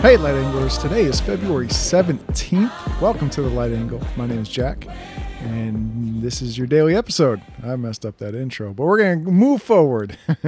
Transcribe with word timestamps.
Hey, 0.00 0.16
Light 0.16 0.36
Anglers. 0.36 0.78
Today 0.78 1.02
is 1.02 1.20
February 1.20 1.66
17th. 1.66 3.00
Welcome 3.00 3.28
to 3.30 3.42
the 3.42 3.48
Light 3.48 3.72
Angle. 3.72 4.00
My 4.16 4.28
name 4.28 4.38
is 4.38 4.48
Jack, 4.48 4.86
and 5.40 6.22
this 6.22 6.40
is 6.40 6.56
your 6.56 6.68
daily 6.68 6.94
episode. 6.94 7.42
I 7.64 7.74
messed 7.74 8.06
up 8.06 8.18
that 8.18 8.32
intro, 8.32 8.72
but 8.72 8.84
we're 8.84 8.98
going 8.98 9.24
to 9.24 9.30
move 9.32 9.60
forward. 9.60 10.16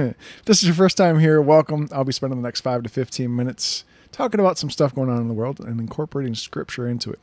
this 0.45 0.61
is 0.61 0.63
your 0.63 0.73
first 0.73 0.95
time 0.95 1.19
here, 1.19 1.41
welcome. 1.41 1.89
I'll 1.91 2.05
be 2.05 2.13
spending 2.13 2.41
the 2.41 2.47
next 2.47 2.61
5 2.61 2.83
to 2.83 2.89
15 2.89 3.35
minutes 3.35 3.83
talking 4.13 4.39
about 4.39 4.57
some 4.57 4.69
stuff 4.69 4.95
going 4.95 5.09
on 5.09 5.17
in 5.17 5.27
the 5.27 5.33
world 5.33 5.59
and 5.59 5.81
incorporating 5.81 6.33
scripture 6.33 6.87
into 6.87 7.11
it. 7.11 7.19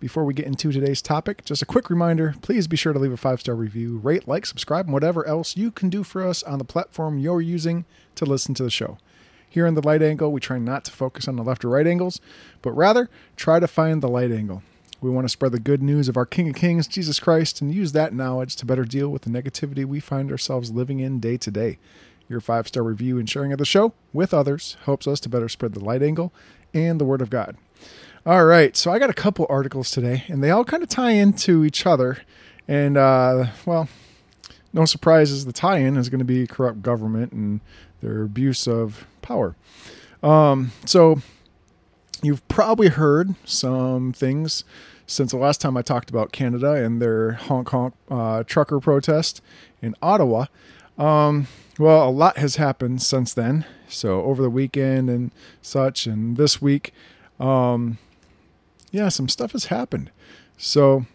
Before 0.00 0.24
we 0.24 0.34
get 0.34 0.46
into 0.46 0.72
today's 0.72 1.00
topic, 1.00 1.44
just 1.44 1.62
a 1.62 1.66
quick 1.66 1.90
reminder 1.90 2.34
please 2.42 2.66
be 2.66 2.76
sure 2.76 2.92
to 2.92 2.98
leave 2.98 3.12
a 3.12 3.16
five 3.16 3.38
star 3.38 3.54
review, 3.54 3.98
rate, 3.98 4.26
like, 4.26 4.46
subscribe, 4.46 4.86
and 4.86 4.92
whatever 4.92 5.24
else 5.28 5.56
you 5.56 5.70
can 5.70 5.90
do 5.90 6.02
for 6.02 6.26
us 6.26 6.42
on 6.42 6.58
the 6.58 6.64
platform 6.64 7.20
you're 7.20 7.40
using 7.40 7.84
to 8.16 8.24
listen 8.24 8.52
to 8.54 8.64
the 8.64 8.70
show. 8.70 8.98
Here 9.48 9.66
in 9.66 9.74
the 9.74 9.86
light 9.86 10.02
angle, 10.02 10.30
we 10.30 10.40
try 10.40 10.58
not 10.58 10.84
to 10.84 10.92
focus 10.92 11.26
on 11.26 11.36
the 11.36 11.42
left 11.42 11.64
or 11.64 11.70
right 11.70 11.86
angles, 11.86 12.20
but 12.62 12.72
rather 12.72 13.08
try 13.36 13.60
to 13.60 13.68
find 13.68 14.02
the 14.02 14.08
light 14.08 14.30
angle. 14.30 14.62
We 15.00 15.10
want 15.10 15.24
to 15.24 15.28
spread 15.28 15.52
the 15.52 15.60
good 15.60 15.82
news 15.82 16.08
of 16.08 16.16
our 16.16 16.26
King 16.26 16.48
of 16.48 16.56
Kings, 16.56 16.88
Jesus 16.88 17.20
Christ, 17.20 17.60
and 17.60 17.72
use 17.72 17.92
that 17.92 18.12
knowledge 18.12 18.56
to 18.56 18.66
better 18.66 18.84
deal 18.84 19.08
with 19.08 19.22
the 19.22 19.30
negativity 19.30 19.84
we 19.84 20.00
find 20.00 20.30
ourselves 20.30 20.72
living 20.72 20.98
in 20.98 21.20
day 21.20 21.36
to 21.36 21.50
day. 21.50 21.78
Your 22.28 22.40
five 22.40 22.68
star 22.68 22.82
review 22.82 23.18
and 23.18 23.30
sharing 23.30 23.52
of 23.52 23.58
the 23.58 23.64
show 23.64 23.94
with 24.12 24.34
others 24.34 24.76
helps 24.84 25.06
us 25.06 25.20
to 25.20 25.28
better 25.28 25.48
spread 25.48 25.72
the 25.72 25.84
light 25.84 26.02
angle 26.02 26.32
and 26.74 27.00
the 27.00 27.04
Word 27.04 27.22
of 27.22 27.30
God. 27.30 27.56
All 28.26 28.44
right, 28.44 28.76
so 28.76 28.90
I 28.90 28.98
got 28.98 29.08
a 29.08 29.14
couple 29.14 29.46
articles 29.48 29.90
today, 29.90 30.24
and 30.28 30.42
they 30.42 30.50
all 30.50 30.64
kind 30.64 30.82
of 30.82 30.88
tie 30.88 31.12
into 31.12 31.64
each 31.64 31.86
other. 31.86 32.18
And, 32.66 32.98
uh, 32.98 33.46
well, 33.64 33.88
no 34.72 34.84
surprises, 34.84 35.46
the 35.46 35.52
tie 35.52 35.78
in 35.78 35.96
is 35.96 36.08
going 36.10 36.18
to 36.18 36.24
be 36.24 36.46
corrupt 36.46 36.82
government 36.82 37.32
and 37.32 37.60
their 38.00 38.22
abuse 38.22 38.66
of 38.66 39.06
power. 39.22 39.56
Um, 40.22 40.72
so, 40.84 41.20
you've 42.22 42.46
probably 42.48 42.88
heard 42.88 43.34
some 43.44 44.12
things 44.12 44.64
since 45.06 45.30
the 45.30 45.38
last 45.38 45.60
time 45.60 45.76
I 45.76 45.82
talked 45.82 46.10
about 46.10 46.32
Canada 46.32 46.72
and 46.72 47.00
their 47.00 47.32
honk 47.32 47.68
honk 47.68 47.94
uh, 48.10 48.42
trucker 48.44 48.80
protest 48.80 49.40
in 49.80 49.94
Ottawa. 50.02 50.46
Um, 50.98 51.46
well, 51.78 52.08
a 52.08 52.10
lot 52.10 52.38
has 52.38 52.56
happened 52.56 53.02
since 53.02 53.32
then. 53.32 53.64
So, 53.88 54.22
over 54.22 54.42
the 54.42 54.50
weekend 54.50 55.08
and 55.08 55.30
such, 55.62 56.06
and 56.06 56.36
this 56.36 56.60
week, 56.60 56.92
um, 57.40 57.98
yeah, 58.90 59.08
some 59.08 59.28
stuff 59.28 59.52
has 59.52 59.66
happened. 59.66 60.10
So 60.56 61.06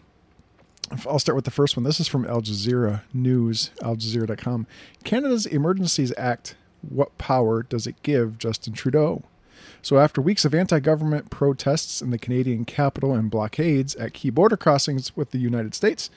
I'll 1.06 1.18
start 1.18 1.36
with 1.36 1.44
the 1.44 1.50
first 1.50 1.76
one. 1.76 1.84
This 1.84 2.00
is 2.00 2.08
from 2.08 2.26
Al 2.26 2.40
Jazeera 2.40 3.02
News, 3.12 3.70
aljazeera.com. 3.80 4.66
Canada's 5.04 5.46
Emergencies 5.46 6.12
Act, 6.16 6.56
what 6.90 7.16
power 7.18 7.62
does 7.62 7.86
it 7.86 8.02
give 8.02 8.38
Justin 8.38 8.72
Trudeau? 8.72 9.22
So, 9.82 9.98
after 9.98 10.20
weeks 10.20 10.44
of 10.44 10.54
anti 10.54 10.80
government 10.80 11.30
protests 11.30 12.00
in 12.00 12.10
the 12.10 12.18
Canadian 12.18 12.64
capital 12.64 13.12
and 13.12 13.30
blockades 13.30 13.94
at 13.96 14.14
key 14.14 14.30
border 14.30 14.56
crossings 14.56 15.14
with 15.16 15.30
the 15.30 15.38
United 15.38 15.74
States, 15.74 16.10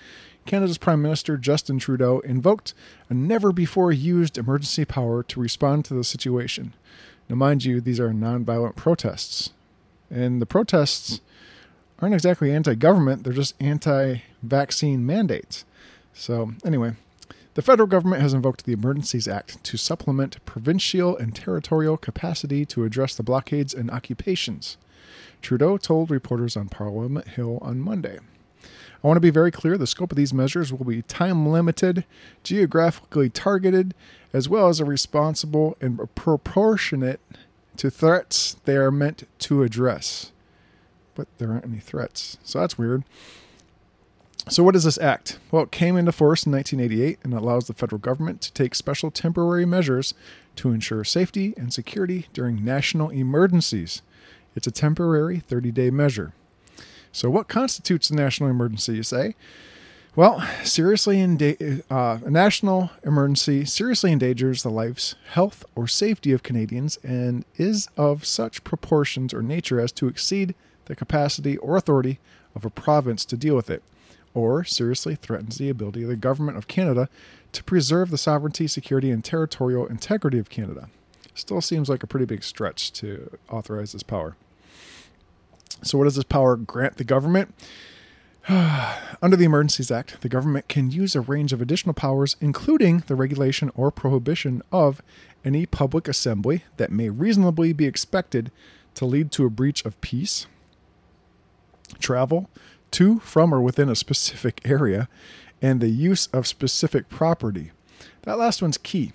Canada's 0.45 0.77
Prime 0.77 1.01
Minister 1.01 1.37
Justin 1.37 1.77
Trudeau 1.77 2.19
invoked 2.19 2.73
a 3.09 3.13
never 3.13 3.51
before 3.51 3.91
used 3.91 4.37
emergency 4.37 4.85
power 4.85 5.21
to 5.23 5.41
respond 5.41 5.83
to 5.85 5.93
the 5.93 6.05
situation. 6.05 6.73
Now, 7.27 7.35
mind 7.35 7.65
you, 7.65 7.81
these 7.81 7.99
are 7.99 8.11
nonviolent 8.11 8.77
protests. 8.77 9.51
And 10.09 10.41
the 10.41 10.45
protests 10.45 11.19
aren't 11.99 12.15
exactly 12.15 12.51
anti 12.51 12.75
government, 12.75 13.23
they're 13.23 13.33
just 13.33 13.61
anti 13.61 14.21
vaccine 14.41 15.05
mandates. 15.05 15.65
So, 16.13 16.53
anyway, 16.65 16.95
the 17.57 17.63
federal 17.63 17.87
government 17.87 18.21
has 18.21 18.35
invoked 18.35 18.65
the 18.65 18.71
Emergencies 18.71 19.27
Act 19.27 19.63
to 19.63 19.77
supplement 19.77 20.45
provincial 20.45 21.17
and 21.17 21.33
territorial 21.33 21.97
capacity 21.97 22.67
to 22.67 22.83
address 22.83 23.15
the 23.15 23.23
blockades 23.23 23.73
and 23.73 23.89
occupations. 23.89 24.77
Trudeau 25.41 25.77
told 25.77 26.11
reporters 26.11 26.55
on 26.55 26.69
Parliament 26.69 27.29
Hill 27.29 27.57
on 27.63 27.79
Monday. 27.79 28.19
I 28.63 29.07
want 29.07 29.17
to 29.17 29.21
be 29.21 29.31
very 29.31 29.49
clear 29.49 29.75
the 29.75 29.87
scope 29.87 30.11
of 30.11 30.17
these 30.17 30.35
measures 30.35 30.71
will 30.71 30.85
be 30.85 31.01
time 31.01 31.49
limited, 31.49 32.05
geographically 32.43 33.31
targeted, 33.31 33.95
as 34.33 34.47
well 34.47 34.67
as 34.67 34.79
responsible 34.79 35.75
and 35.81 35.99
proportionate 36.13 37.21
to 37.77 37.89
threats 37.89 38.57
they 38.65 38.75
are 38.75 38.91
meant 38.91 39.27
to 39.39 39.63
address 39.63 40.31
but 41.17 41.27
there 41.39 41.51
aren't 41.51 41.65
any 41.65 41.79
threats. 41.79 42.37
So 42.43 42.59
that's 42.59 42.77
weird. 42.77 43.03
So, 44.49 44.63
what 44.63 44.77
is 44.77 44.85
this 44.85 44.97
act? 44.97 45.39
Well, 45.51 45.63
it 45.63 45.71
came 45.71 45.97
into 45.97 46.13
force 46.13 46.45
in 46.45 46.53
1988 46.53 47.19
and 47.23 47.33
allows 47.33 47.67
the 47.67 47.73
federal 47.73 47.99
government 47.99 48.41
to 48.41 48.53
take 48.53 48.75
special 48.75 49.11
temporary 49.11 49.65
measures 49.65 50.13
to 50.55 50.71
ensure 50.71 51.03
safety 51.03 51.53
and 51.57 51.73
security 51.73 52.27
during 52.31 52.63
national 52.63 53.09
emergencies. 53.09 54.01
It's 54.55 54.65
a 54.65 54.71
temporary 54.71 55.39
30 55.39 55.71
day 55.71 55.89
measure. 55.89 56.33
So, 57.11 57.29
what 57.29 57.49
constitutes 57.49 58.09
a 58.09 58.15
national 58.15 58.49
emergency, 58.49 58.93
you 58.93 59.03
say? 59.03 59.35
Well, 60.15 60.41
seriously 60.63 61.17
enda- 61.17 61.83
uh, 61.91 62.25
a 62.25 62.31
national 62.31 62.89
emergency 63.03 63.65
seriously 63.65 64.11
endangers 64.11 64.63
the 64.63 64.71
lives, 64.71 65.15
health, 65.31 65.65
or 65.75 65.87
safety 65.87 66.31
of 66.31 66.41
Canadians 66.41 66.97
and 67.03 67.45
is 67.57 67.87
of 67.97 68.25
such 68.25 68.63
proportions 68.63 69.33
or 69.33 69.43
nature 69.43 69.79
as 69.79 69.91
to 69.91 70.07
exceed 70.07 70.55
the 70.85 70.95
capacity 70.95 71.57
or 71.57 71.75
authority 71.75 72.19
of 72.55 72.65
a 72.65 72.69
province 72.69 73.25
to 73.25 73.37
deal 73.37 73.55
with 73.55 73.69
it, 73.69 73.83
or 74.33 74.63
seriously 74.63 75.15
threatens 75.15 75.57
the 75.57 75.69
ability 75.69 76.03
of 76.03 76.09
the 76.09 76.15
Government 76.15 76.57
of 76.57 76.67
Canada 76.67 77.09
to 77.53 77.63
preserve 77.63 78.09
the 78.09 78.17
sovereignty, 78.17 78.67
security, 78.67 79.11
and 79.11 79.23
territorial 79.23 79.87
integrity 79.87 80.39
of 80.39 80.49
Canada. 80.49 80.89
Still 81.33 81.61
seems 81.61 81.89
like 81.89 82.03
a 82.03 82.07
pretty 82.07 82.25
big 82.25 82.43
stretch 82.43 82.91
to 82.93 83.37
authorize 83.49 83.93
this 83.93 84.03
power. 84.03 84.35
So, 85.83 85.97
what 85.97 86.05
does 86.05 86.15
this 86.15 86.23
power 86.23 86.55
grant 86.55 86.97
the 86.97 87.03
government? 87.03 87.53
Under 88.49 89.35
the 89.35 89.45
Emergencies 89.45 89.91
Act, 89.91 90.21
the 90.21 90.29
government 90.29 90.67
can 90.67 90.89
use 90.89 91.15
a 91.15 91.21
range 91.21 91.51
of 91.51 91.61
additional 91.61 91.93
powers, 91.93 92.37
including 92.39 93.03
the 93.07 93.15
regulation 93.15 93.71
or 93.75 93.91
prohibition 93.91 94.61
of 94.71 95.01
any 95.43 95.65
public 95.65 96.07
assembly 96.07 96.63
that 96.77 96.91
may 96.91 97.09
reasonably 97.09 97.73
be 97.73 97.85
expected 97.85 98.51
to 98.95 99.05
lead 99.05 99.31
to 99.31 99.45
a 99.45 99.49
breach 99.49 99.83
of 99.85 99.99
peace, 100.01 100.47
travel 101.99 102.49
to, 102.97 103.19
from, 103.19 103.53
or 103.53 103.61
within 103.61 103.89
a 103.89 103.95
specific 103.95 104.59
area, 104.65 105.07
and 105.61 105.79
the 105.79 105.89
use 105.89 106.25
of 106.33 106.47
specific 106.47 107.09
property. 107.09 107.69
That 108.23 108.39
last 108.39 108.59
one's 108.59 108.79
key. 108.79 109.13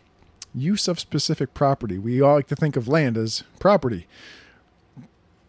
Use 0.55 0.87
of 0.87 1.01
specific 1.01 1.53
property. 1.53 1.99
We 1.99 2.21
all 2.21 2.37
like 2.37 2.47
to 2.47 2.55
think 2.55 2.77
of 2.77 2.87
land 2.87 3.19
as 3.19 3.43
property, 3.59 4.07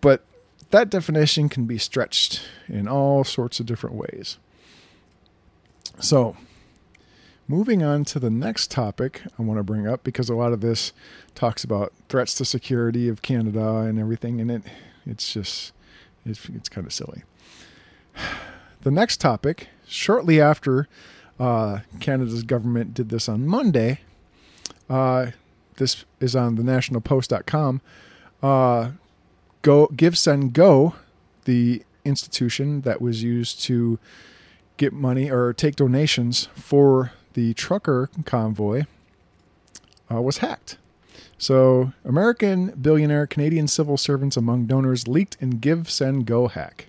but 0.01 0.23
that 0.71 0.89
definition 0.89 1.47
can 1.47 1.65
be 1.65 1.77
stretched 1.77 2.41
in 2.67 2.87
all 2.87 3.23
sorts 3.23 3.59
of 3.59 3.67
different 3.67 3.97
ways. 3.97 4.39
So, 5.99 6.35
moving 7.47 7.83
on 7.83 8.03
to 8.05 8.19
the 8.19 8.31
next 8.31 8.71
topic 8.71 9.21
I 9.37 9.43
want 9.43 9.59
to 9.59 9.63
bring 9.63 9.85
up 9.85 10.03
because 10.03 10.27
a 10.27 10.35
lot 10.35 10.53
of 10.53 10.61
this 10.61 10.91
talks 11.35 11.63
about 11.63 11.93
threats 12.09 12.33
to 12.35 12.45
security 12.45 13.07
of 13.09 13.21
Canada 13.21 13.75
and 13.81 13.99
everything, 13.99 14.41
and 14.41 14.49
it 14.49 14.63
it's 15.05 15.31
just 15.33 15.71
it's, 16.25 16.49
it's 16.49 16.69
kind 16.69 16.87
of 16.87 16.93
silly. 16.93 17.21
The 18.81 18.91
next 18.91 19.17
topic, 19.17 19.69
shortly 19.87 20.41
after 20.41 20.87
uh, 21.39 21.79
Canada's 21.99 22.43
government 22.43 22.93
did 22.93 23.09
this 23.09 23.29
on 23.29 23.47
Monday, 23.47 24.01
uh, 24.89 25.27
this 25.77 26.05
is 26.19 26.35
on 26.35 26.55
the 26.55 26.63
nationalpost.com. 26.63 27.81
Uh, 28.41 28.91
go 29.61 29.87
give 29.87 30.17
send 30.17 30.53
go 30.53 30.95
the 31.45 31.83
institution 32.03 32.81
that 32.81 33.01
was 33.01 33.23
used 33.23 33.61
to 33.63 33.99
get 34.75 34.91
money 34.91 35.31
or 35.31 35.53
take 35.53 35.77
donations 35.77 36.49
for 36.53 37.13
the 37.33 37.53
trucker 37.53 38.09
convoy 38.25 38.83
uh, 40.11 40.21
was 40.21 40.39
hacked 40.39 40.77
so, 41.43 41.91
American 42.05 42.67
billionaire 42.81 43.27
Canadian 43.27 43.67
civil 43.67 43.97
servants 43.97 44.37
among 44.37 44.65
donors 44.65 45.09
leaked 45.09 45.35
in 45.41 45.59
Give 45.59 45.89
Send 45.89 46.25
Go 46.25 46.47
hack. 46.47 46.87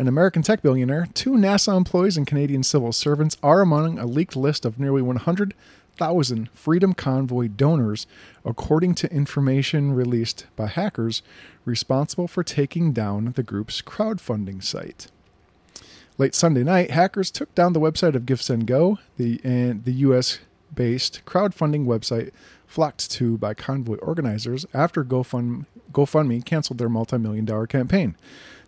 An 0.00 0.06
American 0.06 0.42
tech 0.42 0.62
billionaire, 0.62 1.08
two 1.12 1.32
NASA 1.32 1.76
employees, 1.76 2.16
and 2.16 2.24
Canadian 2.24 2.62
civil 2.62 2.92
servants 2.92 3.36
are 3.42 3.60
among 3.60 3.98
a 3.98 4.06
leaked 4.06 4.36
list 4.36 4.64
of 4.64 4.78
nearly 4.78 5.02
100,000 5.02 6.50
Freedom 6.54 6.94
Convoy 6.94 7.48
donors, 7.48 8.06
according 8.44 8.94
to 8.94 9.12
information 9.12 9.92
released 9.92 10.46
by 10.54 10.68
hackers 10.68 11.20
responsible 11.64 12.28
for 12.28 12.44
taking 12.44 12.92
down 12.92 13.32
the 13.34 13.42
group's 13.42 13.82
crowdfunding 13.82 14.62
site. 14.62 15.08
Late 16.16 16.36
Sunday 16.36 16.62
night, 16.62 16.92
hackers 16.92 17.32
took 17.32 17.52
down 17.56 17.72
the 17.72 17.80
website 17.80 18.14
of 18.14 18.22
GiveSendGo, 18.22 18.98
the, 19.16 19.40
and 19.42 19.84
the 19.84 19.92
U.S. 19.94 20.38
based 20.72 21.22
crowdfunding 21.26 21.86
website 21.86 22.30
flocked 22.68 23.10
to 23.10 23.36
by 23.36 23.52
convoy 23.52 23.96
organizers 23.96 24.64
after 24.72 25.02
GoFund, 25.02 25.66
GoFundMe 25.92 26.44
canceled 26.44 26.78
their 26.78 26.88
multi 26.88 27.18
million 27.18 27.44
dollar 27.44 27.66
campaign. 27.66 28.16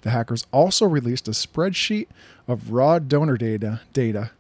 The 0.03 0.11
hackers 0.11 0.47
also 0.51 0.87
released 0.87 1.29
a 1.29 1.33
spreadsheet 1.33 2.07
of 2.49 2.73
raw 2.73 2.99
donor 2.99 3.37
data, 3.37 3.81
data 3.93 4.31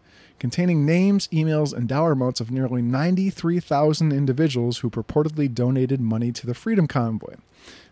containing 0.40 0.84
names, 0.84 1.28
emails, 1.28 1.72
and 1.72 1.86
dollar 1.86 2.12
amounts 2.12 2.40
of 2.40 2.50
nearly 2.50 2.82
93,000 2.82 4.10
individuals 4.10 4.78
who 4.78 4.90
purportedly 4.90 5.52
donated 5.52 6.00
money 6.00 6.32
to 6.32 6.46
the 6.46 6.54
Freedom 6.54 6.88
Convoy. 6.88 7.34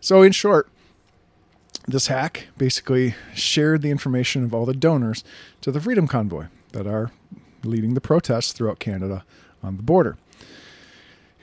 So, 0.00 0.22
in 0.22 0.32
short, 0.32 0.68
this 1.86 2.08
hack 2.08 2.48
basically 2.56 3.14
shared 3.34 3.82
the 3.82 3.90
information 3.90 4.42
of 4.42 4.54
all 4.54 4.66
the 4.66 4.74
donors 4.74 5.22
to 5.60 5.70
the 5.70 5.80
Freedom 5.80 6.08
Convoy 6.08 6.46
that 6.72 6.86
are 6.86 7.12
leading 7.62 7.94
the 7.94 8.00
protests 8.00 8.52
throughout 8.52 8.78
Canada 8.78 9.24
on 9.62 9.76
the 9.76 9.82
border. 9.82 10.16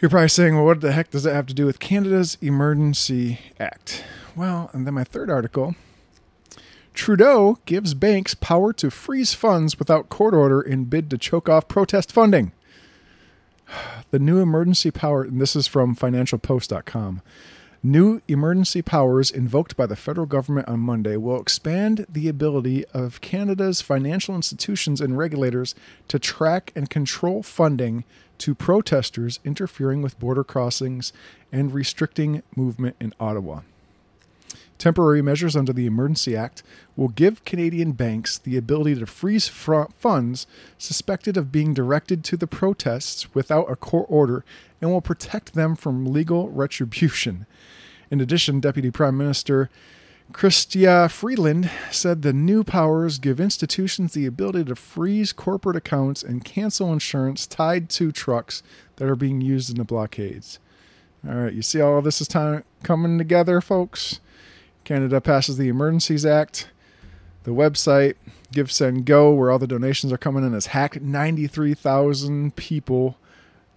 You're 0.02 0.10
probably 0.10 0.28
saying, 0.28 0.56
well, 0.56 0.66
what 0.66 0.82
the 0.82 0.92
heck 0.92 1.12
does 1.12 1.24
that 1.24 1.34
have 1.34 1.46
to 1.48 1.54
do 1.54 1.66
with 1.66 1.80
Canada's 1.80 2.38
Emergency 2.42 3.40
Act? 3.60 4.04
Well, 4.36 4.70
and 4.74 4.86
then 4.86 4.94
my 4.94 5.06
third 5.06 5.30
article 5.30 5.76
Trudeau 6.94 7.60
gives 7.66 7.94
banks 7.94 8.36
power 8.36 8.74
to 8.74 8.90
freeze 8.90 9.34
funds 9.34 9.78
without 9.80 10.10
court 10.10 10.34
order 10.34 10.62
in 10.62 10.86
bid 10.86 11.10
to 11.10 11.18
choke 11.18 11.50
off 11.50 11.68
protest 11.68 12.12
funding. 12.12 12.52
The 14.12 14.20
new 14.20 14.40
emergency 14.40 14.92
power, 14.92 15.24
and 15.24 15.42
this 15.42 15.56
is 15.56 15.68
from 15.68 15.96
financialpost.com. 15.96 17.22
New 17.86 18.20
emergency 18.28 18.82
powers 18.82 19.30
invoked 19.30 19.78
by 19.78 19.86
the 19.86 19.96
federal 19.96 20.26
government 20.26 20.68
on 20.68 20.80
Monday 20.80 21.18
will 21.18 21.40
expand 21.40 22.04
the 22.10 22.28
ability 22.28 22.84
of 22.96 23.22
Canada's 23.22 23.80
financial 23.80 24.34
institutions 24.34 25.00
and 25.00 25.16
regulators 25.16 25.76
to 26.08 26.18
track 26.18 26.72
and 26.76 26.90
control 26.90 27.44
funding 27.44 28.04
to 28.40 28.56
protesters 28.56 29.40
interfering 29.46 30.02
with 30.02 30.18
border 30.18 30.44
crossings 30.44 31.14
and 31.52 31.76
restricting 31.76 32.42
movement 32.56 32.96
in 33.00 33.14
Ottawa. 33.20 33.60
Temporary 34.86 35.24
measures 35.24 35.56
under 35.56 35.74
the 35.74 35.88
Emergency 35.88 36.38
Act 36.38 36.62
will 36.96 37.08
give 37.08 37.44
Canadian 37.44 37.94
banks 37.94 38.38
the 38.38 38.56
ability 38.56 38.94
to 38.94 39.08
freeze 39.08 39.48
funds 39.48 40.46
suspected 40.78 41.38
of 41.38 41.52
being 41.52 41.74
directed 41.74 42.24
to 42.24 42.38
the 42.38 42.46
protests 42.46 43.34
without 43.34 43.64
a 43.64 43.76
court 43.76 44.06
order 44.10 44.46
and 44.80 44.92
will 44.92 45.02
protect 45.02 45.56
them 45.56 45.76
from 45.76 46.14
legal 46.14 46.50
retribution. 46.50 47.48
In 48.12 48.22
addition, 48.22 48.60
Deputy 48.60 48.92
Prime 48.92 49.18
Minister 49.18 49.72
Chrystia 50.32 51.10
Freeland 51.10 51.72
said 51.90 52.22
the 52.22 52.32
new 52.32 52.64
powers 52.64 53.18
give 53.18 53.40
institutions 53.40 54.14
the 54.14 54.28
ability 54.28 54.66
to 54.66 54.76
freeze 54.76 55.34
corporate 55.34 55.78
accounts 55.78 56.22
and 56.22 56.46
cancel 56.46 56.94
insurance 56.94 57.48
tied 57.48 57.90
to 57.90 58.12
trucks 58.12 58.62
that 58.98 59.10
are 59.10 59.16
being 59.16 59.42
used 59.42 59.72
in 59.72 59.78
the 59.78 59.84
blockades. 59.84 60.60
All 61.28 61.34
right, 61.34 61.54
you 61.54 61.64
see 61.64 61.82
all 61.82 62.04
this 62.04 62.22
is 62.22 62.28
time 62.28 62.64
coming 62.84 63.18
together, 63.18 63.62
folks. 63.62 64.20
Canada 64.86 65.20
passes 65.20 65.58
the 65.58 65.68
Emergencies 65.68 66.26
Act. 66.26 66.70
The 67.44 67.52
website 67.52 68.16
Give 68.52 68.72
Send 68.72 69.06
Go, 69.06 69.34
where 69.34 69.52
all 69.52 69.60
the 69.60 69.68
donations 69.68 70.14
are 70.14 70.18
coming 70.18 70.46
in, 70.46 70.54
is 70.54 70.68
hacked. 70.68 71.02
93,000 71.02 72.56
people 72.56 73.18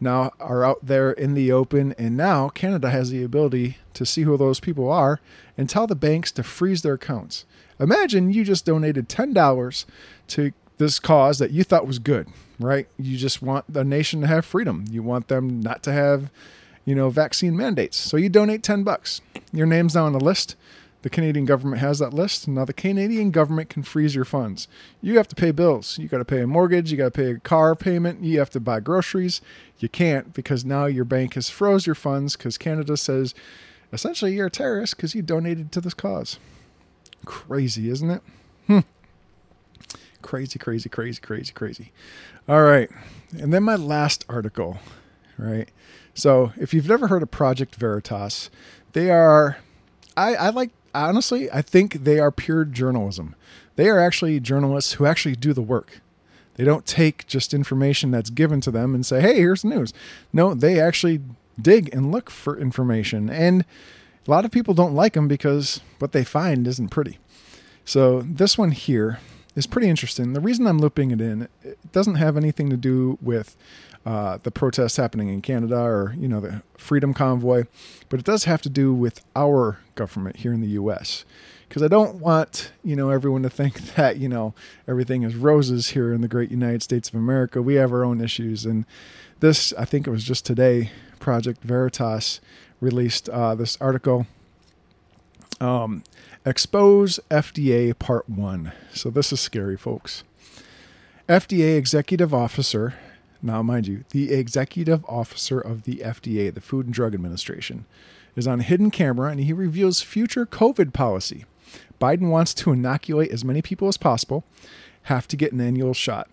now 0.01 0.33
are 0.39 0.65
out 0.65 0.79
there 0.83 1.11
in 1.11 1.35
the 1.35 1.51
open, 1.51 1.95
and 1.99 2.17
now 2.17 2.51
Canada 2.51 2.91
has 2.91 3.11
the 3.11 3.25
ability 3.25 3.79
to 3.95 4.07
see 4.07 4.23
who 4.23 4.37
those 4.37 4.61
people 4.61 4.91
are 4.91 5.19
and 5.57 5.69
tell 5.69 5.87
the 5.87 5.97
banks 5.97 6.31
to 6.33 6.43
freeze 6.43 6.83
their 6.83 6.95
accounts. 6.95 7.47
Imagine 7.81 8.33
you 8.33 8.45
just 8.45 8.67
donated 8.67 9.09
$10 9.09 9.85
to 10.29 10.53
this 10.77 11.01
cause 11.01 11.39
that 11.39 11.51
you 11.51 11.65
thought 11.65 11.87
was 11.87 11.99
good, 11.99 12.29
right? 12.61 12.87
You 12.99 13.17
just 13.17 13.43
want 13.43 13.65
the 13.73 13.85
nation 13.85 14.21
to 14.21 14.27
have 14.27 14.45
freedom. 14.45 14.85
You 14.91 15.03
want 15.03 15.29
them 15.29 15.61
not 15.61 15.83
to 15.85 15.93
have, 15.93 16.31
you 16.85 16.95
know, 16.95 17.11
vaccine 17.11 17.57
mandates. 17.57 17.97
So 17.97 18.17
you 18.17 18.29
donate 18.29 18.63
10 18.63 18.85
bucks. 18.85 19.21
Your 19.53 19.67
name's 19.67 19.95
now 19.95 20.05
on 20.05 20.13
the 20.13 20.21
list. 20.21 20.55
The 21.03 21.11
Canadian 21.11 21.45
government 21.45 21.81
has 21.81 22.01
that 22.01 22.13
list. 22.13 22.49
Now 22.49 22.65
the 22.65 22.73
Canadian 22.73 23.31
government 23.31 23.69
can 23.69 23.85
freeze 23.85 24.15
your 24.17 24.25
funds. 24.25 24.67
You 25.01 25.17
have 25.17 25.29
to 25.29 25.37
pay 25.37 25.53
bills. 25.53 25.97
You 25.97 26.09
got 26.09 26.19
to 26.19 26.25
pay 26.25 26.41
a 26.41 26.47
mortgage. 26.47 26.91
You 26.91 26.97
got 26.97 27.05
to 27.05 27.11
pay 27.13 27.31
a 27.33 27.39
car 27.39 27.77
payment. 27.77 28.25
You 28.25 28.41
have 28.41 28.51
to 28.51 28.61
buy 28.61 28.81
groceries. 28.81 29.41
You 29.79 29.89
can't 29.89 30.35
because 30.35 30.65
now 30.65 30.87
your 30.87 31.05
bank 31.05 31.35
has 31.35 31.49
froze 31.49 31.87
your 31.87 31.95
funds 31.95 32.37
because 32.37 32.59
Canada 32.59 32.97
says 32.97 33.33
essentially 33.93 34.35
you're 34.35 34.47
a 34.47 34.51
terrorist 34.51 34.97
because 34.97 35.15
you 35.15 35.23
donated 35.23 35.71
to 35.73 35.81
this 35.81 35.95
cause. 35.95 36.41
Crazy, 37.25 37.91
isn't 37.91 38.11
it? 38.11 38.23
Hmm. 38.67 38.81
Crazy, 40.21 40.59
crazy, 40.59 40.89
crazy, 40.89 41.21
crazy, 41.21 41.53
crazy. 41.53 41.93
All 42.49 42.63
right. 42.63 42.91
And 43.39 43.53
then 43.53 43.63
my 43.63 43.77
last 43.77 44.25
article, 44.29 44.79
right? 45.37 45.69
So 46.13 46.53
if 46.57 46.75
you've 46.75 46.89
never 46.89 47.07
heard 47.07 47.23
of 47.23 47.31
Project 47.31 47.77
Veritas, 47.77 48.51
they 48.95 49.11
are 49.11 49.59
I, 50.19 50.35
I 50.35 50.49
like 50.51 50.71
honestly, 50.95 51.51
I 51.51 51.63
think 51.63 52.05
they 52.05 52.19
are 52.19 52.31
pure 52.31 52.65
journalism. 52.65 53.35
They 53.77 53.89
are 53.89 53.99
actually 53.99 54.41
journalists 54.41 54.95
who 54.95 55.07
actually 55.07 55.37
do 55.37 55.53
the 55.53 55.63
work. 55.63 56.01
They 56.55 56.65
don't 56.65 56.85
take 56.85 57.27
just 57.27 57.55
information 57.55 58.11
that's 58.11 58.31
given 58.31 58.61
to 58.63 58.71
them 58.71 58.95
and 58.95 59.07
say, 59.07 59.21
hey, 59.21 59.37
here's 59.37 59.63
the 59.63 59.69
news. 59.69 59.93
No, 60.33 60.55
they 60.55 60.81
actually 60.81 61.21
dig 61.61 61.95
and 61.95 62.11
look 62.11 62.31
for 62.31 62.59
information. 62.59 63.31
And 63.31 63.65
a 64.27 64.31
lot 64.31 64.45
of 64.45 64.51
people 64.51 64.75
don't 64.75 64.95
like 64.95 65.13
them 65.13 65.29
because 65.29 65.81
what 66.01 66.13
they 66.13 66.25
find 66.25 66.67
isn't 66.67 66.89
pretty. 66.89 67.19
So 67.85 68.23
this 68.23 68.59
one 68.59 68.73
here 68.73 69.21
is 69.55 69.67
pretty 69.67 69.89
interesting. 69.89 70.33
The 70.33 70.41
reason 70.41 70.67
I'm 70.67 70.79
looping 70.79 71.11
it 71.13 71.21
in, 71.21 71.49
it 71.63 71.79
doesn't 71.93 72.17
have 72.17 72.37
anything 72.37 72.71
to 72.71 72.77
do 72.77 73.19
with 73.23 73.57
uh, 74.07 74.39
the 74.43 74.51
protests 74.51 74.97
happening 74.97 75.29
in 75.29 75.43
Canada 75.43 75.77
or 75.77 76.15
you 76.19 76.29
know 76.29 76.41
the 76.41 76.63
Freedom 76.77 77.13
Convoy, 77.13 77.65
but 78.09 78.21
it 78.21 78.27
does 78.27 78.45
have 78.45 78.63
to 78.63 78.69
do 78.69 78.95
with 78.95 79.25
our 79.37 79.79
government 79.95 80.37
here 80.37 80.53
in 80.53 80.61
the 80.61 80.69
U.S. 80.69 81.25
Because 81.69 81.83
I 81.83 81.89
don't 81.89 82.17
want 82.17 82.73
you 82.83 82.97
know 82.97 83.11
everyone 83.11 83.43
to 83.43 83.51
think 83.51 83.81
that 83.97 84.17
you 84.17 84.29
know 84.29 84.55
everything 84.87 85.23
is 85.23 85.37
roses 85.37 85.91
here 85.91 86.13
in 86.13 86.21
the 86.21 86.29
great 86.29 86.51
United 86.51 86.83
States 86.83 87.09
of 87.09 87.15
America. 87.15 87.61
We 87.61 87.75
have 87.75 87.93
our 87.93 88.05
own 88.05 88.21
issues, 88.21 88.65
and 88.65 88.87
this 89.41 89.73
I 89.79 89.85
think 89.85 90.07
it 90.07 90.11
was 90.11 90.25
just 90.25 90.47
today. 90.47 90.91
Project 91.19 91.63
Veritas 91.65 92.41
released 92.81 93.29
uh, 93.29 93.55
this 93.55 93.77
article. 93.81 94.27
Um, 95.61 96.05
Expose 96.47 97.19
FDA 97.31 97.99
Part 97.99 98.29
1. 98.29 98.73
So, 98.95 99.11
this 99.11 99.33
is 99.33 99.41
scary, 99.41 99.77
folks. 99.77 100.23
FDA 101.29 101.77
Executive 101.77 102.33
Officer 102.33 102.95
now, 103.41 103.63
mind 103.63 103.87
you, 103.87 104.05
the 104.11 104.33
executive 104.33 105.05
officer 105.07 105.61
of 105.61 105.85
the 105.85 105.97
FDA, 105.97 106.53
the 106.53 106.61
Food 106.61 106.87
and 106.87 106.95
Drug 106.95 107.15
Administration, 107.15 107.87
is 108.35 108.49
on 108.49 108.61
hidden 108.61 108.91
camera 108.91 109.31
and 109.31 109.41
he 109.41 109.53
reveals 109.53 110.01
future 110.01 110.45
COVID 110.45 110.93
policy. 110.93 111.45
Biden 112.01 112.31
wants 112.31 112.55
to 112.55 112.73
inoculate 112.73 113.31
as 113.31 113.45
many 113.45 113.63
people 113.63 113.89
as 113.89 113.97
possible, 113.97 114.45
have 115.05 115.29
to 115.29 115.37
get 115.37 115.53
an 115.53 115.61
annual 115.61 115.95
shot. 115.95 116.29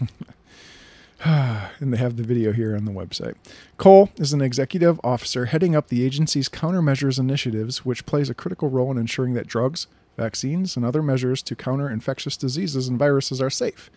and 1.24 1.92
they 1.92 1.96
have 1.96 2.16
the 2.16 2.22
video 2.22 2.52
here 2.52 2.76
on 2.76 2.84
the 2.84 2.92
website. 2.92 3.34
Cole 3.76 4.10
is 4.16 4.32
an 4.32 4.40
executive 4.40 5.00
officer 5.02 5.46
heading 5.46 5.74
up 5.74 5.88
the 5.88 6.04
agency's 6.04 6.48
countermeasures 6.48 7.18
initiatives, 7.18 7.84
which 7.84 8.06
plays 8.06 8.30
a 8.30 8.34
critical 8.34 8.68
role 8.68 8.90
in 8.90 8.98
ensuring 8.98 9.34
that 9.34 9.46
drugs, 9.46 9.86
vaccines, 10.16 10.76
and 10.76 10.84
other 10.84 11.02
measures 11.02 11.42
to 11.42 11.56
counter 11.56 11.90
infectious 11.90 12.36
diseases 12.36 12.88
and 12.88 12.98
viruses 12.98 13.40
are 13.40 13.50
safe. 13.50 13.90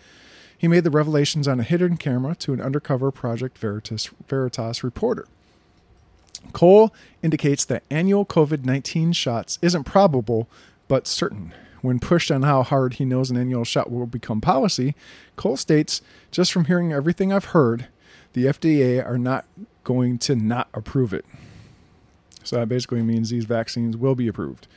He 0.60 0.68
made 0.68 0.84
the 0.84 0.92
revelations 0.92 1.48
on 1.48 1.62
a 1.62 1.63
hidden 1.63 1.96
camera 1.96 2.36
to 2.36 2.51
an 2.51 2.60
undercover 2.60 3.12
Project 3.12 3.58
Veritas, 3.58 4.10
Veritas 4.28 4.84
reporter. 4.84 5.25
Cole 6.51 6.94
indicates 7.24 7.63
that 7.63 7.84
annual 7.89 8.25
COVID 8.25 8.66
19 8.66 9.13
shots 9.13 9.58
isn't 9.62 9.86
probable, 9.86 10.50
but 10.89 11.08
certain. 11.08 11.54
When 11.82 12.00
pushed 12.00 12.30
on 12.30 12.44
how 12.44 12.63
hard 12.63 12.96
he 12.96 13.06
knows 13.06 13.32
an 13.32 13.38
annual 13.38 13.63
shot 13.63 13.89
will 13.89 14.06
become 14.06 14.42
policy, 14.42 14.96
Cole 15.38 15.56
states, 15.56 16.01
just 16.30 16.51
from 16.51 16.66
hearing 16.66 16.92
everything 16.92 17.32
I've 17.32 17.46
heard, 17.46 17.88
the 18.34 18.46
FDA 18.46 19.04
are 19.04 19.18
not 19.18 19.46
going 19.86 20.18
to 20.20 20.36
not 20.36 20.68
approve 20.74 21.13
it. 21.13 21.25
So 22.44 22.58
that 22.58 22.68
basically 22.68 23.01
means 23.01 23.30
these 23.30 23.46
vaccines 23.46 23.96
will 23.96 24.16
be 24.16 24.28
approved. 24.28 24.68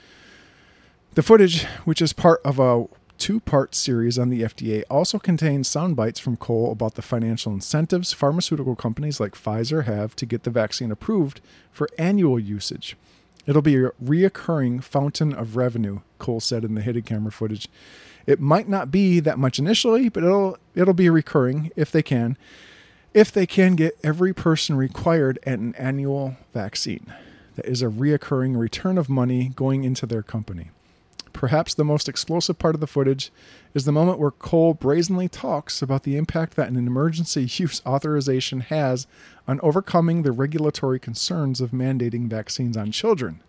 The 1.15 1.25
footage, 1.25 1.65
which 1.85 2.01
is 2.01 2.13
part 2.13 2.41
of 2.45 2.61
a 2.61 2.87
two 3.23 3.39
part 3.39 3.73
series 3.73 4.19
on 4.19 4.31
the 4.31 4.43
FDA 4.43 4.83
also 4.91 5.17
contains 5.17 5.69
sound 5.69 5.95
bites 5.95 6.19
from 6.19 6.37
Cole 6.37 6.73
about 6.73 6.97
the 6.97 7.03
financial 7.03 7.53
incentives 7.53 8.13
pharmaceutical 8.13 8.75
companies 8.75 9.21
like 9.21 9.37
Pfizer 9.37 9.85
have 9.85 10.17
to 10.17 10.27
get 10.27 10.43
the 10.43 10.51
vaccine 10.51 10.91
approved 10.91 11.41
for 11.71 11.89
annual 11.97 12.37
usage. 12.37 12.97
It'll 13.47 13.63
be 13.63 13.77
a 13.77 13.91
reoccurring 14.05 14.83
fountain 14.83 15.33
of 15.33 15.55
revenue, 15.55 16.01
Cole 16.19 16.41
said 16.41 16.65
in 16.65 16.75
the 16.75 16.81
hidden 16.81 17.03
camera 17.03 17.31
footage. 17.31 17.69
It 18.27 18.41
might 18.41 18.69
not 18.69 18.91
be 18.91 19.21
that 19.21 19.39
much 19.39 19.61
initially, 19.61 20.09
but 20.09 20.25
it'll 20.25 20.59
it'll 20.75 20.93
be 20.93 21.09
recurring 21.09 21.71
if 21.77 21.93
they 21.93 22.03
can. 22.03 22.37
If 23.15 23.31
they 23.31 23.47
can 23.47 23.77
get 23.77 23.97
every 24.03 24.35
person 24.35 24.75
required 24.75 25.39
at 25.47 25.61
an 25.61 25.77
annual 25.77 26.39
vaccine. 26.53 27.15
That 27.55 27.67
is 27.67 27.83
a 27.83 27.87
reoccurring 27.87 28.57
return 28.57 28.99
of 28.99 29.09
money 29.09 29.53
going 29.55 29.85
into 29.85 30.07
their 30.07 30.25
company. 30.25 30.71
Perhaps 31.43 31.75
the 31.75 31.83
most 31.83 32.09
explosive 32.09 32.57
part 32.61 32.77
of 32.77 32.81
the 32.81 32.87
footage 32.87 33.33
is 33.75 33.85
the 33.85 33.91
moment 33.91 34.21
where 34.21 34.31
Cole 34.31 34.75
brazenly 34.75 35.29
talks 35.29 35.83
about 35.83 36.05
the 36.05 36.17
impact 36.17 36.55
that 36.55 36.69
an 36.69 36.77
emergency 36.77 37.41
use 37.61 37.83
authorization 37.85 38.61
has 38.61 39.09
on 39.49 39.59
overcoming 39.61 40.23
the 40.23 40.31
regulatory 40.31 41.01
concerns 41.01 41.61
of 41.61 41.73
mandating 41.73 42.29
vaccines 42.29 42.77
on 42.77 42.93
children. 42.93 43.41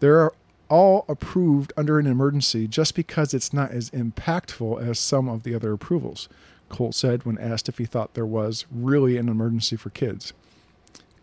They're 0.00 0.32
all 0.68 1.04
approved 1.08 1.72
under 1.76 2.00
an 2.00 2.08
emergency 2.08 2.66
just 2.66 2.96
because 2.96 3.32
it's 3.32 3.52
not 3.52 3.70
as 3.70 3.90
impactful 3.90 4.84
as 4.84 4.98
some 4.98 5.28
of 5.28 5.44
the 5.44 5.54
other 5.54 5.72
approvals, 5.72 6.28
Cole 6.68 6.90
said 6.90 7.24
when 7.24 7.38
asked 7.38 7.68
if 7.68 7.78
he 7.78 7.84
thought 7.84 8.14
there 8.14 8.26
was 8.26 8.66
really 8.72 9.18
an 9.18 9.28
emergency 9.28 9.76
for 9.76 9.90
kids. 9.90 10.32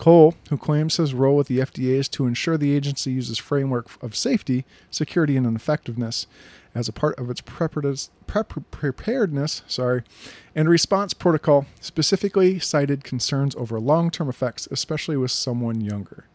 Cole, 0.01 0.33
who 0.49 0.57
claims 0.57 0.97
his 0.97 1.13
role 1.13 1.35
with 1.35 1.45
the 1.47 1.59
FDA 1.59 1.91
is 1.91 2.09
to 2.09 2.25
ensure 2.25 2.57
the 2.57 2.75
agency 2.75 3.11
uses 3.11 3.37
framework 3.37 3.87
of 4.01 4.15
safety, 4.15 4.65
security, 4.89 5.37
and 5.37 5.55
effectiveness 5.55 6.25
as 6.73 6.89
a 6.89 6.91
part 6.91 7.19
of 7.19 7.29
its 7.29 7.39
preparedness 7.39 8.09
sorry, 9.67 10.01
and 10.55 10.67
response 10.67 11.13
protocol, 11.13 11.67
specifically 11.81 12.57
cited 12.57 13.03
concerns 13.03 13.55
over 13.55 13.79
long-term 13.79 14.27
effects, 14.27 14.67
especially 14.71 15.17
with 15.17 15.29
someone 15.29 15.81
younger. 15.81 16.25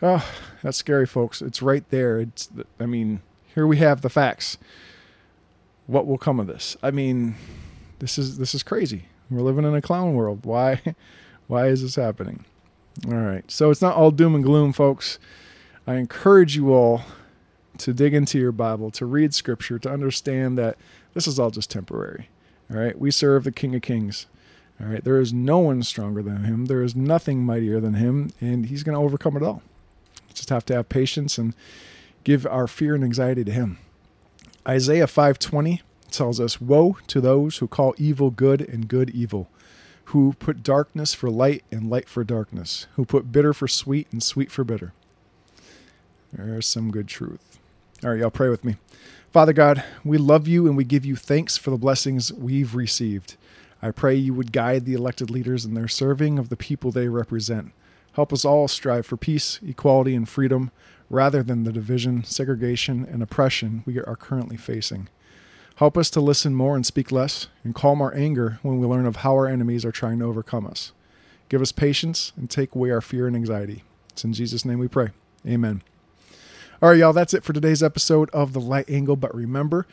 Oh, 0.00 0.26
that's 0.62 0.78
scary, 0.78 1.06
folks. 1.06 1.42
It's 1.42 1.60
right 1.60 1.86
there. 1.90 2.18
It's, 2.18 2.48
I 2.80 2.86
mean, 2.86 3.20
here 3.54 3.66
we 3.66 3.76
have 3.76 4.00
the 4.00 4.08
facts. 4.08 4.56
What 5.86 6.06
will 6.06 6.16
come 6.16 6.40
of 6.40 6.46
this? 6.46 6.78
I 6.82 6.90
mean, 6.92 7.34
this 7.98 8.16
is 8.16 8.38
this 8.38 8.54
is 8.54 8.62
crazy. 8.62 9.04
We're 9.28 9.42
living 9.42 9.66
in 9.66 9.74
a 9.74 9.82
clown 9.82 10.14
world. 10.14 10.46
Why, 10.46 10.80
why 11.46 11.66
is 11.66 11.82
this 11.82 11.96
happening? 11.96 12.46
All 13.06 13.14
right. 13.14 13.48
So 13.50 13.70
it's 13.70 13.82
not 13.82 13.96
all 13.96 14.10
doom 14.10 14.34
and 14.34 14.44
gloom, 14.44 14.72
folks. 14.72 15.18
I 15.86 15.94
encourage 15.94 16.56
you 16.56 16.72
all 16.72 17.02
to 17.78 17.92
dig 17.92 18.14
into 18.14 18.38
your 18.38 18.52
Bible, 18.52 18.90
to 18.92 19.04
read 19.04 19.34
scripture, 19.34 19.78
to 19.80 19.90
understand 19.90 20.56
that 20.58 20.76
this 21.12 21.26
is 21.26 21.38
all 21.38 21.50
just 21.50 21.70
temporary. 21.70 22.28
All 22.70 22.78
right. 22.78 22.98
We 22.98 23.10
serve 23.10 23.44
the 23.44 23.52
King 23.52 23.74
of 23.74 23.82
Kings. 23.82 24.26
All 24.80 24.86
right. 24.86 25.04
There 25.04 25.20
is 25.20 25.32
no 25.32 25.58
one 25.58 25.82
stronger 25.82 26.22
than 26.22 26.44
him. 26.44 26.66
There 26.66 26.82
is 26.82 26.96
nothing 26.96 27.44
mightier 27.44 27.80
than 27.80 27.94
him, 27.94 28.32
and 28.40 28.66
he's 28.66 28.82
going 28.82 28.96
to 28.96 29.04
overcome 29.04 29.36
it 29.36 29.42
all. 29.42 29.62
Just 30.32 30.50
have 30.50 30.64
to 30.66 30.74
have 30.74 30.88
patience 30.88 31.36
and 31.36 31.54
give 32.24 32.46
our 32.46 32.66
fear 32.66 32.94
and 32.94 33.04
anxiety 33.04 33.44
to 33.44 33.52
him. 33.52 33.78
Isaiah 34.66 35.06
5:20 35.06 35.82
tells 36.10 36.40
us, 36.40 36.60
"Woe 36.60 36.96
to 37.08 37.20
those 37.20 37.58
who 37.58 37.68
call 37.68 37.94
evil 37.98 38.30
good 38.30 38.62
and 38.62 38.88
good 38.88 39.10
evil, 39.10 39.48
who 40.14 40.32
put 40.38 40.62
darkness 40.62 41.12
for 41.12 41.28
light 41.28 41.64
and 41.72 41.90
light 41.90 42.08
for 42.08 42.22
darkness, 42.22 42.86
who 42.94 43.04
put 43.04 43.32
bitter 43.32 43.52
for 43.52 43.66
sweet 43.66 44.06
and 44.12 44.22
sweet 44.22 44.48
for 44.48 44.62
bitter." 44.62 44.92
There's 46.32 46.66
some 46.66 46.92
good 46.92 47.08
truth. 47.08 47.58
All 48.04 48.10
right, 48.10 48.20
y'all 48.20 48.30
pray 48.30 48.48
with 48.48 48.64
me. 48.64 48.76
Father 49.32 49.52
God, 49.52 49.82
we 50.04 50.16
love 50.16 50.46
you 50.46 50.68
and 50.68 50.76
we 50.76 50.84
give 50.84 51.04
you 51.04 51.16
thanks 51.16 51.56
for 51.56 51.70
the 51.70 51.76
blessings 51.76 52.32
we've 52.32 52.76
received. 52.76 53.34
I 53.82 53.90
pray 53.90 54.14
you 54.14 54.34
would 54.34 54.52
guide 54.52 54.84
the 54.84 54.94
elected 54.94 55.30
leaders 55.30 55.64
in 55.64 55.74
their 55.74 55.88
serving 55.88 56.38
of 56.38 56.48
the 56.48 56.56
people 56.56 56.92
they 56.92 57.08
represent. 57.08 57.72
Help 58.12 58.32
us 58.32 58.44
all 58.44 58.68
strive 58.68 59.06
for 59.06 59.16
peace, 59.16 59.58
equality, 59.66 60.14
and 60.14 60.28
freedom 60.28 60.70
rather 61.10 61.42
than 61.42 61.64
the 61.64 61.72
division, 61.72 62.22
segregation, 62.22 63.04
and 63.10 63.20
oppression 63.20 63.82
we 63.84 63.98
are 63.98 64.14
currently 64.14 64.56
facing. 64.56 65.08
Help 65.76 65.98
us 65.98 66.08
to 66.10 66.20
listen 66.20 66.54
more 66.54 66.76
and 66.76 66.86
speak 66.86 67.10
less, 67.10 67.48
and 67.64 67.74
calm 67.74 68.00
our 68.00 68.14
anger 68.14 68.60
when 68.62 68.78
we 68.78 68.86
learn 68.86 69.06
of 69.06 69.16
how 69.16 69.32
our 69.32 69.48
enemies 69.48 69.84
are 69.84 69.90
trying 69.90 70.20
to 70.20 70.24
overcome 70.24 70.66
us. 70.66 70.92
Give 71.48 71.60
us 71.60 71.72
patience 71.72 72.32
and 72.36 72.48
take 72.48 72.74
away 72.74 72.90
our 72.92 73.00
fear 73.00 73.26
and 73.26 73.34
anxiety. 73.34 73.82
It's 74.10 74.24
in 74.24 74.32
Jesus' 74.32 74.64
name 74.64 74.78
we 74.78 74.86
pray. 74.86 75.08
Amen. 75.46 75.82
All 76.80 76.90
right, 76.90 76.98
y'all, 76.98 77.12
that's 77.12 77.34
it 77.34 77.42
for 77.42 77.52
today's 77.52 77.82
episode 77.82 78.30
of 78.30 78.52
The 78.52 78.60
Light 78.60 78.88
Angle. 78.88 79.16
But 79.16 79.34
remember, 79.34 79.86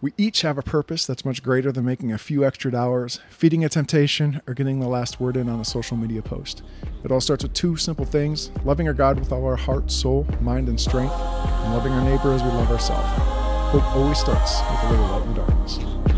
we 0.00 0.12
each 0.16 0.42
have 0.42 0.56
a 0.56 0.62
purpose 0.62 1.04
that's 1.04 1.24
much 1.24 1.42
greater 1.42 1.72
than 1.72 1.84
making 1.84 2.12
a 2.12 2.18
few 2.18 2.44
extra 2.44 2.70
dollars, 2.70 3.20
feeding 3.28 3.64
a 3.64 3.68
temptation, 3.68 4.40
or 4.46 4.54
getting 4.54 4.78
the 4.78 4.88
last 4.88 5.18
word 5.18 5.36
in 5.36 5.48
on 5.48 5.58
a 5.58 5.64
social 5.64 5.96
media 5.96 6.22
post. 6.22 6.62
It 7.02 7.10
all 7.10 7.20
starts 7.20 7.42
with 7.42 7.54
two 7.54 7.76
simple 7.76 8.04
things 8.04 8.52
loving 8.64 8.86
our 8.86 8.94
God 8.94 9.18
with 9.18 9.32
all 9.32 9.44
our 9.44 9.56
heart, 9.56 9.90
soul, 9.90 10.28
mind, 10.40 10.68
and 10.68 10.80
strength, 10.80 11.14
and 11.14 11.74
loving 11.74 11.92
our 11.92 12.04
neighbor 12.04 12.32
as 12.32 12.42
we 12.42 12.50
love 12.50 12.70
ourselves. 12.70 13.43
Hope 13.74 13.96
always 13.96 14.18
starts 14.18 14.60
with 14.70 14.82
a 14.84 14.90
little 14.90 15.06
light 15.06 15.22
in 15.22 15.34
the 15.34 15.40
darkness. 15.40 16.13